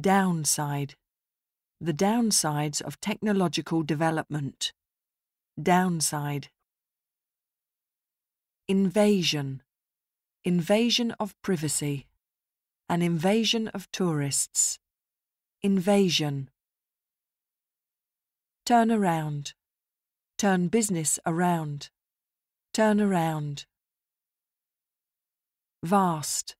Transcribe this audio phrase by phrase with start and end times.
[0.00, 0.94] Downside.
[1.80, 4.72] The downsides of technological development.
[5.60, 6.48] Downside.
[8.66, 9.62] Invasion.
[10.44, 12.06] Invasion of privacy.
[12.88, 14.78] An invasion of tourists.
[15.62, 16.50] Invasion.
[18.64, 19.54] Turn around.
[20.36, 21.90] Turn business around.
[22.72, 23.66] Turn around.
[25.82, 26.54] Vast.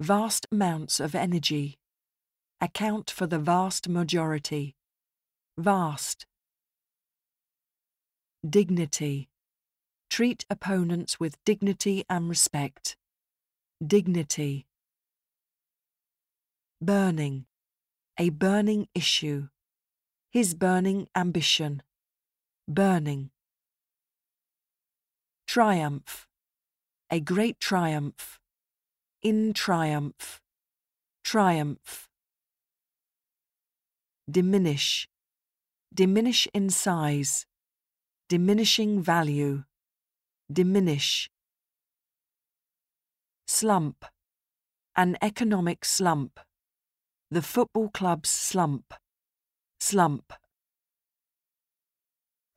[0.00, 1.78] Vast amounts of energy.
[2.60, 4.74] Account for the vast majority.
[5.56, 6.26] Vast.
[8.48, 9.28] Dignity.
[10.10, 12.96] Treat opponents with dignity and respect.
[13.86, 14.66] Dignity.
[16.82, 17.46] Burning.
[18.18, 19.48] A burning issue.
[20.32, 21.84] His burning ambition.
[22.66, 23.30] Burning.
[25.46, 26.26] Triumph.
[27.08, 28.40] A great triumph.
[29.22, 30.42] In triumph.
[31.22, 32.07] Triumph.
[34.30, 35.08] Diminish.
[35.94, 37.46] Diminish in size.
[38.28, 39.64] Diminishing value.
[40.52, 41.30] Diminish.
[43.46, 44.04] Slump.
[44.94, 46.40] An economic slump.
[47.30, 48.92] The football club's slump.
[49.80, 50.34] Slump.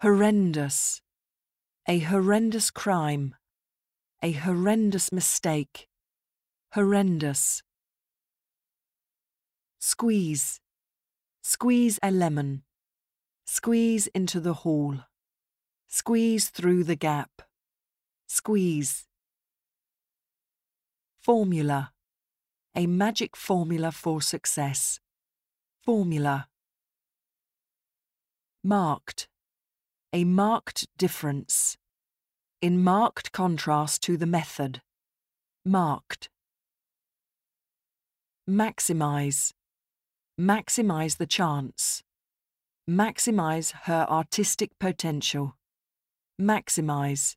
[0.01, 1.01] Horrendous.
[1.87, 3.35] A horrendous crime.
[4.21, 5.87] A horrendous mistake.
[6.73, 7.63] Horrendous.
[9.79, 10.59] Squeeze.
[11.43, 12.61] Squeeze a lemon.
[13.45, 14.99] Squeeze into the hall.
[15.87, 17.41] Squeeze through the gap.
[18.27, 19.07] Squeeze.
[21.19, 21.93] Formula.
[22.75, 24.99] A magic formula for success.
[25.83, 26.47] Formula.
[28.63, 29.27] Marked.
[30.13, 31.75] A marked difference.
[32.61, 34.81] In marked contrast to the method.
[35.65, 36.29] Marked.
[38.47, 39.53] Maximize.
[40.41, 42.01] Maximize the chance.
[42.89, 45.55] Maximize her artistic potential.
[46.41, 47.35] Maximize.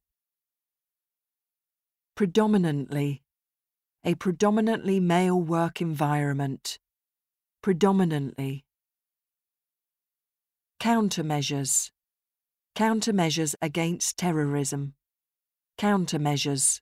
[2.14, 3.22] Predominantly.
[4.04, 6.78] A predominantly male work environment.
[7.62, 8.64] Predominantly.
[10.80, 11.90] Countermeasures.
[12.74, 14.94] Countermeasures against terrorism.
[15.78, 16.80] Countermeasures.